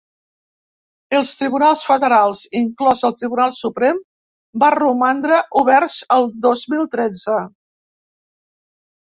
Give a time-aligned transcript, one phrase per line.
[1.17, 4.01] Els tribunals federals, inclòs el Tribunal Suprem,
[4.65, 7.39] van romandre oberts el dos mil tretze.